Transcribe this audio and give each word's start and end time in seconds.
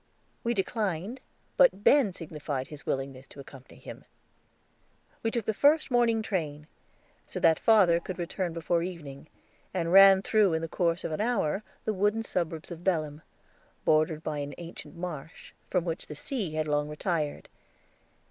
We 0.43 0.55
declined, 0.55 1.21
but 1.57 1.83
Ben 1.83 2.11
signified 2.11 2.69
his 2.69 2.87
willingness 2.87 3.27
to 3.27 3.39
accompany 3.39 3.79
him. 3.79 4.05
We 5.21 5.29
took 5.29 5.45
the 5.45 5.53
first 5.53 5.91
morning 5.91 6.23
train, 6.23 6.65
so 7.27 7.39
that 7.39 7.59
father 7.59 7.99
could 7.99 8.17
return 8.17 8.51
before 8.51 8.81
evening, 8.81 9.27
and 9.75 9.93
ran 9.93 10.23
through 10.23 10.53
in 10.53 10.63
the 10.63 10.67
course 10.67 11.03
of 11.03 11.11
an 11.11 11.21
hour 11.21 11.61
the 11.85 11.93
wooden 11.93 12.23
suburbs 12.23 12.71
of 12.71 12.83
Belem, 12.83 13.21
bordered 13.85 14.23
by 14.23 14.39
an 14.39 14.55
ancient 14.57 14.95
marsh, 14.95 15.53
from 15.69 15.85
which 15.85 16.07
the 16.07 16.15
sea 16.15 16.53
had 16.55 16.67
long 16.67 16.89
retired. 16.89 17.47